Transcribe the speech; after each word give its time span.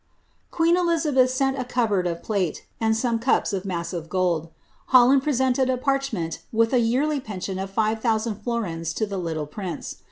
Queen 0.49 0.75
Elizabeth 0.75 1.29
sent 1.29 1.59
a 1.59 1.63
cupboard 1.63 2.07
of 2.07 2.23
plate. 2.23 2.65
and 2.79 2.97
some 2.97 3.19
cups 3.19 3.53
of 3.53 3.65
massive 3.65 4.09
gold; 4.09 4.49
Holland 4.87 5.21
presented 5.21 5.69
a 5.69 5.77
parchment 5.77 6.39
"iili 6.51 6.65
s 6.65 6.73
yearlv 6.73 7.23
pcnsiun 7.23 7.61
of 7.61 7.69
five 7.69 8.01
thousand 8.01 8.37
florins 8.41 8.93
to 8.95 9.05
the 9.05 9.19
litde 9.19 9.51
prince. 9.51 9.97